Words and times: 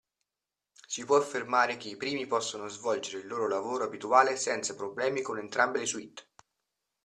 Si 0.87 1.05
può 1.05 1.17
affermare 1.17 1.77
che 1.77 1.87
i 1.87 1.95
primi 1.95 2.25
possono 2.25 2.67
svolgere 2.69 3.19
il 3.19 3.27
loro 3.27 3.47
lavoro 3.47 3.83
abituale 3.83 4.35
senza 4.35 4.73
problemi 4.73 5.21
con 5.21 5.37
entrambe 5.37 5.77
le 5.77 5.85
suite. 5.85 6.25